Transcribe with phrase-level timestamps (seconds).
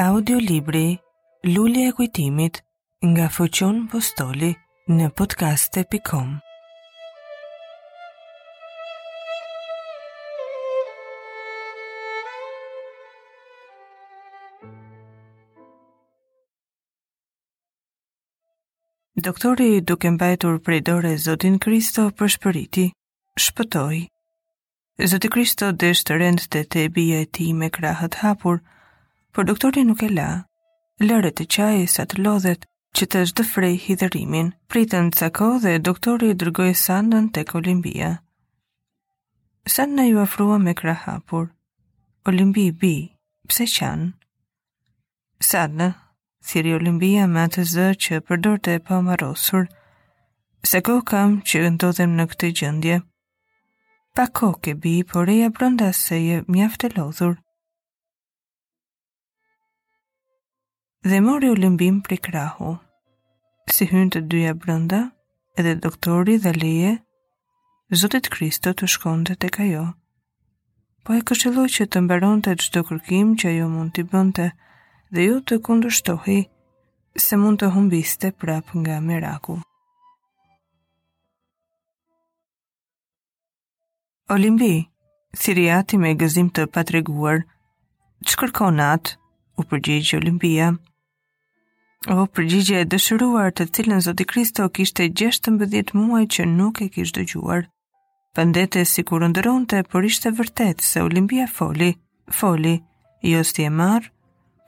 [0.00, 0.86] Audiolibri
[1.52, 2.54] Lulli e kujtimit
[3.10, 4.48] nga Fuqion Postoli
[4.98, 6.30] në podcaste.com
[19.16, 22.88] Doktori duke mbajtur prej dore Zotin Kristo për shpëriti,
[23.48, 24.00] shpëtoj.
[25.12, 28.64] Zotin Kristo deshtë rend të tebi e ti me krahët hapur,
[29.32, 30.30] por doktorin nuk e la.
[31.00, 32.64] Lëre të qaj sa të lodhet
[32.98, 38.10] që të është dëfrej hithërimin, pritën të sako dhe doktori i drgojë sandën të kolimbia.
[39.74, 41.46] Sandën e ju afrua me krahapur.
[42.28, 42.94] Olimbi i bi,
[43.48, 44.10] pse qanë?
[45.50, 45.94] Sandën,
[46.48, 49.70] thiri Olimbia me atë zë që përdor të e pa marosur,
[50.70, 52.96] se ko kam që ndodhem në këtë gjëndje.
[54.14, 57.38] Pa ko ke bi, por e ja brënda se je mjaftë e lodhur,
[61.04, 62.74] dhe mori u lëmbim pri krahu.
[63.72, 64.98] Si hynë të dyja brënda,
[65.56, 66.96] edhe doktori dhe leje,
[67.92, 69.84] Zotit Kristo të shkonde të ka jo.
[71.04, 74.44] Po e këshilo që të mbaron të gjdo kërkim që ajo mund t'i bënte
[75.10, 76.36] dhe ju të kundushtohi
[77.24, 79.56] se mund të humbiste prap nga miraku.
[84.30, 84.70] Olimbi,
[85.40, 87.42] thiriati me gëzim të patreguar,
[88.22, 89.16] që kërkonat,
[89.58, 90.70] u përgjigjë Olimpia,
[92.08, 97.18] O përgjigje e dëshiruar të cilën Zoti Kristo kishte 16 muaj që nuk e kishtë
[97.26, 97.66] dëgjuar.
[98.34, 101.90] Pëndete si kur ndëronte, por ishte vërtet se Olimpia foli,
[102.32, 102.72] foli,
[103.20, 104.08] jo sti e marë,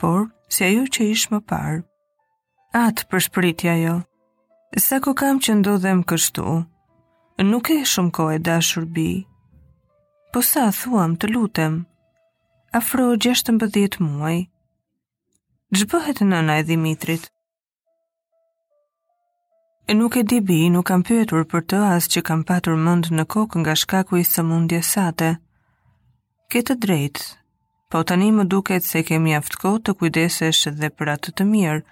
[0.00, 1.80] por si ajo që ishë më parë.
[2.82, 3.94] Atë për shpëritja jo.
[4.76, 6.44] Sa ku kam që ndodhem kështu?
[7.48, 9.08] Nuk e shumë ko e dashur bi.
[10.32, 11.80] Po sa thuam të lutem?
[12.84, 14.44] Afro 16 muaj
[15.72, 17.22] gjëbëhet në nëna e Dimitrit?
[19.92, 23.24] Nuk e di bi, nuk kam pyetur për të asë që kam patur mund në
[23.32, 25.28] kokë nga shkaku i së mundje sate.
[26.52, 27.24] Këtë drejtë,
[27.92, 31.84] po tani më duket se kemi aftëko të kujdesesh dhe për atë të mirë,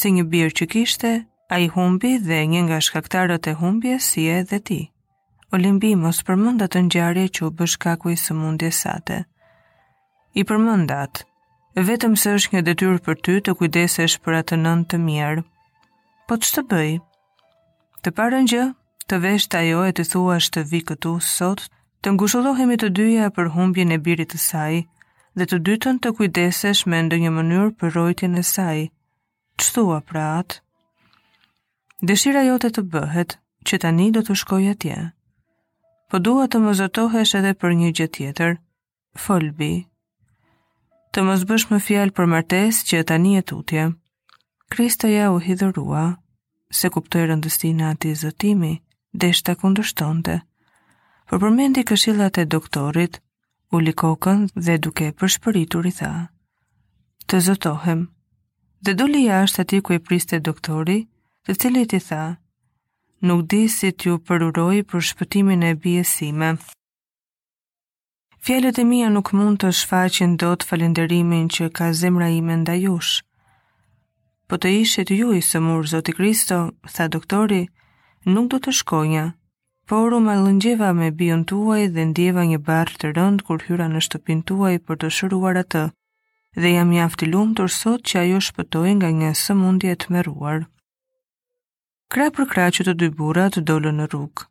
[0.00, 1.12] se një birë që kishte,
[1.52, 4.80] a i humbi dhe një nga shkaktarët e humbje si e dhe ti.
[5.54, 9.18] Olimbi mos përmëndat të njarje që u bëshkaku i së mundje sate.
[10.38, 11.26] I përmëndat,
[11.74, 15.42] vetëm se është një detyrë për ty të kujdesesh për atë nën të mirë.
[16.28, 16.90] Po që të bëj?
[18.04, 18.66] Të parën gjë,
[19.08, 21.64] të vesh të ajo e të thua është të vi këtu sot,
[22.02, 24.82] të ngushullohemi të dyja për humbjen e birit të saj,
[25.36, 28.84] dhe të dytën të kujdesesh me ndë një mënyrë për rojtjën e saj.
[29.60, 30.60] Që thua pra atë?
[32.10, 35.00] Dëshira jote të bëhet, që tani do të shkoj atje.
[36.10, 38.58] Po dua të më zotohesh edhe për një gjë tjetër,
[39.16, 39.22] folbi.
[39.24, 39.72] Folbi
[41.14, 43.82] të mos bësh më fjalë për martesë që tani e tutje.
[44.72, 46.04] Kristo ja u hidhurua,
[46.78, 48.70] se kuptoi rëndësinë e zëtimi, zotimi,
[49.24, 50.38] deshta kundërshtonte.
[51.28, 53.20] Por përmendi këshillat e doktorit,
[53.76, 56.12] u likokën dhe duke përshpëritur i tha:
[57.28, 58.06] Të zotohem.
[58.84, 60.98] Dhe doli jashtë aty ku e priste doktori,
[61.44, 62.22] të cilit i tha:
[63.28, 66.50] Nuk di si t'ju përuroj për shpëtimin e bjesime.
[68.44, 73.10] Fjallet e mia nuk mund të shfaqin dot falënderimin që ka zemra ime ndaj jush.
[74.50, 76.58] Po të ishet ju i sëmur Zoti Kristo,
[76.94, 77.60] tha doktori,
[78.34, 79.28] nuk do të shkoja.
[79.86, 83.86] Por u më lëngjeva me bion tuaj dhe ndjeva një barë të rënd kur hyra
[83.92, 85.84] në shtëpin tuaj për të shëruar atë,
[86.60, 90.64] dhe jam një aftilum të sot që ajo shpëtoj nga një sëmundje të meruar.
[92.10, 94.48] Kra për kra që të dy burat dollë në rrugë.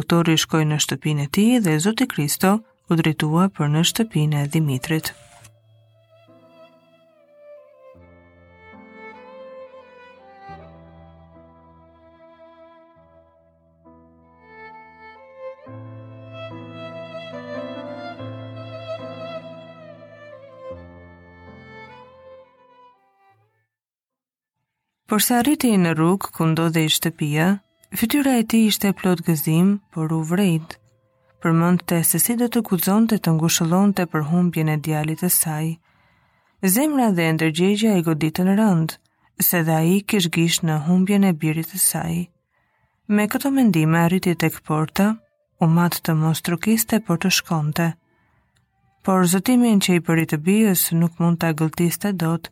[0.00, 2.56] Doktori shkoj në shtëpin e ti dhe Zoti Kristo,
[2.92, 5.12] u drejtua për në shtëpinë e Dimitrit.
[25.12, 27.44] Por sa rriti në rrugë këndodhe i shtëpia,
[28.00, 30.80] fytyra e ti ishte plot gëzim, por u vrejtë
[31.44, 35.66] përmëndte se si dhe të kuzonte të, të ngushëllonte për humbjen e djalit e saj.
[36.74, 38.94] Zemra dhe ndërgjegja i goditën rënd,
[39.48, 42.22] se dhe a i kish gish në humbjen e birit e saj.
[43.16, 45.06] Me këto mendime arriti të këporta,
[45.62, 47.88] u matë të mos trukiste për të shkonte.
[49.04, 52.48] Por zëtimin që i përit të bijës nuk mund të agëltiste dot,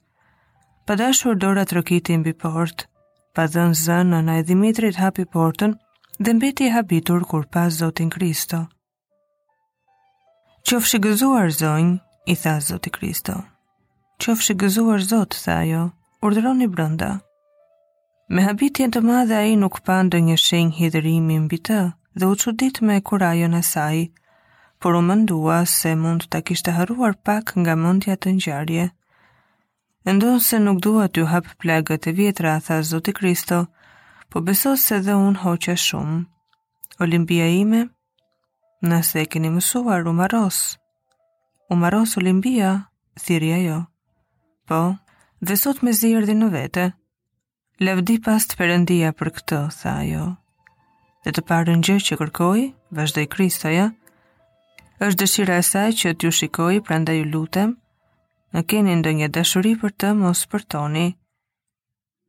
[0.87, 2.85] pa dashur dora rëkitin bi port,
[3.35, 5.73] pa dhën zënë në e Dimitrit hapi portën,
[6.25, 8.67] dhe mbeti habitur kur pas Zotin Kristo.
[10.73, 11.99] Qofshi gëzuar zonjë,
[12.33, 13.33] i tha Zoti Kristo.
[14.25, 15.81] Qofshi gëzuar Zot, tha ajo,
[16.25, 17.09] urdhëroni brenda.
[18.33, 21.83] Me habitjen të madhe ai nuk pa ndonjë shenjë hidhrimi mbi të
[22.17, 24.01] dhe u çudit me kurajën e saj,
[24.81, 28.87] por u mendua se mund ta kishte harruar pak nga mendja të ngjarje.
[30.15, 33.59] Ndon se nuk dua t'ju hap plagët e vjetra, tha Zoti Kristo,
[34.31, 36.19] po beso se dhe unë hoqe shumë.
[37.05, 37.89] Olimpia ime,
[38.83, 40.77] nëse e keni mësuar umaros.
[41.71, 43.77] Umaros limbia, thirja jo.
[44.67, 44.99] Po,
[45.41, 46.89] dhe sot me zirë në vete.
[47.83, 50.25] Lavdi pas të përëndia për këtë, tha jo.
[51.25, 52.63] Dhe të parën gjë që kërkoj,
[52.95, 53.89] vazhdoj kristoja,
[55.03, 57.71] është dëshira e saj që t'ju shikoj, prandaj ju lutem,
[58.55, 61.09] në keni ndonjë dashuri për të mos përtoni.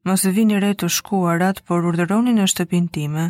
[0.06, 3.28] Mos vini re të shkuarat, por urdhëroni në shtëpinë time.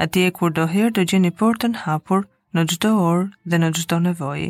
[0.00, 2.26] Atje kur do herë gjeni portën hapur
[2.58, 4.48] në gjdo orë dhe në gjdo nevojë.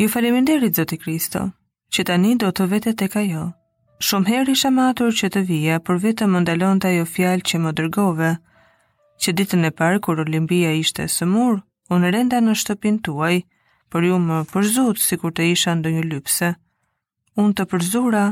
[0.00, 1.40] Ju faleminderit, Zoti Kristo,
[1.94, 3.46] që tani do të vete të ka jo.
[4.06, 7.60] Shumë her isha matur që të vija, për vetëm më ndalon të ajo fjalë që
[7.64, 8.30] më dërgove,
[9.22, 11.62] që ditën e parë kur Olimpia ishte së murë,
[11.96, 13.36] unë renda në shtëpin tuaj,
[13.92, 16.52] për ju më përzut si kur të isha ndo një lypse.
[17.40, 18.26] Unë të përzura,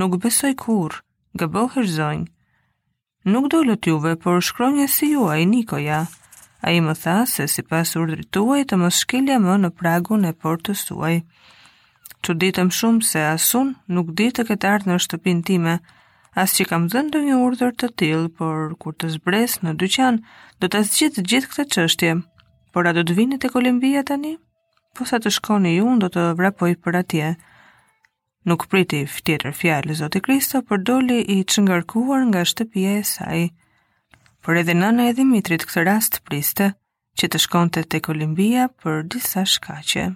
[0.00, 1.00] nuk besoj kur,
[1.38, 2.30] gëbohër zonjë.
[3.32, 6.00] Nuk dollët juve, por shkronje si juaj, Nikoja.
[6.00, 6.27] Nikoja.
[6.66, 10.24] A i më tha se si pas urdrit tuaj të më shkilja më në pragun
[10.30, 11.12] e portës tuaj.
[12.26, 13.68] Që ditëm shumë se asun
[13.98, 15.76] nuk ditë të këtë ardhë në shtëpin time,
[16.42, 20.18] as që kam dhënë një urdër të tilë, por kur të zbres në dyqan,
[20.60, 22.10] do të zgjitë gjithë këtë qështje.
[22.74, 24.34] Por a do të vinit e Kolimbia tani?
[24.98, 27.30] Po sa të shkoni ju, do të vrapoj për atje.
[28.50, 33.46] Nuk priti fëtjetër fjallë, Zotë Kristo, për doli i qëngarkuar nga shtëpje e sajë
[34.48, 36.70] por edhe nëna e Dimitrit këtë rast priste
[37.20, 40.06] që të shkonte tek Kolumbia për disa shkaqe.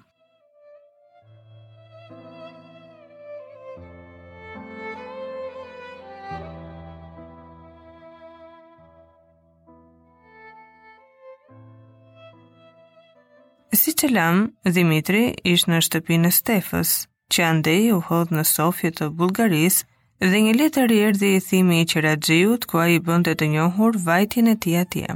[13.76, 16.96] Si që lam, Dimitri ishë në shtëpinë Stefës,
[17.32, 19.91] që andej u hodhë në Sofje të Bulgarisë
[20.30, 24.50] dhe një letër i erdhi i thimi i Qeraxhiut ku ai bënte të njohur vajtjen
[24.52, 25.14] e tij atje.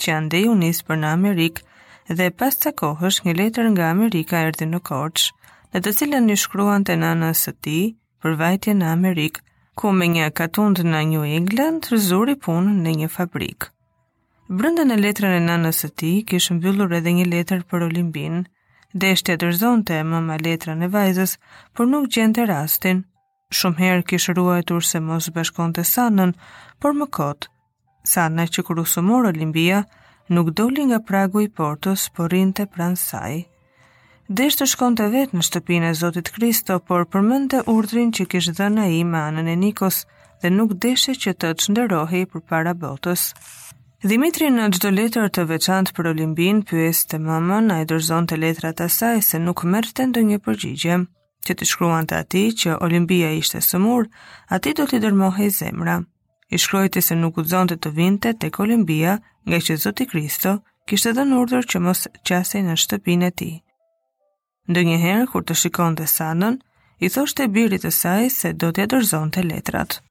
[0.00, 4.40] Që ande u nis për në Amerikë dhe pas të kohësh një letër nga Amerika
[4.48, 5.26] erdhi në Korç,
[5.74, 7.82] në të cilën i shkruan të nënës së tij
[8.22, 9.42] për vajtjen në Amerikë,
[9.78, 13.66] ku me një katund në New England rëzuri punë në një fabrikë.
[14.48, 18.46] Brënda në letrën e nënës së tij kishë mbyllur edhe një letër për Olimbin,
[18.96, 21.36] dhe e shtetërzonte mama letrën e vajzës,
[21.76, 23.04] por nuk gjente rastin
[23.56, 26.32] Shumë herë kish ruajtur se mos bashkon të sanën,
[26.82, 27.48] por më kotë,
[28.14, 29.78] sanë që kur usumur Olimpia,
[30.36, 33.38] nuk doli nga pragu i portës, por rinë të pranë saj.
[34.40, 38.28] Desh të shkon të vetë në shtëpinë e Zotit Kristo, por përmën të urdrin që
[38.34, 40.02] kish dhe në i manën e Nikos
[40.42, 43.24] dhe nuk deshe që të të shndërohi për para botës.
[44.04, 48.36] Dimitri në gjdo letër të veçant për Olimpin, pyes të mamën, a i dërzon të
[48.44, 51.06] letrat asaj se nuk mërë të ndë një përgjigje
[51.46, 54.06] që të shkruan të ati që Olimpia ishte sëmur,
[54.56, 55.98] ati do t'i dërmohe i zemra.
[56.50, 59.14] I shkrojti se nuk u zonte të vinte tek Olimpia
[59.48, 60.56] nga që Zoti Kristo
[60.88, 63.50] kishte dhe në urdhër që mos qasej në shtëpin e ti.
[64.70, 66.58] Ndë njëherë, kur të shikon të sanën,
[67.04, 70.02] i thosht e birit të saj se do t'ja dërzon të letrat.